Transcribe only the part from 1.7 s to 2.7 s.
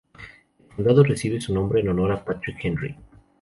en honor a Patrick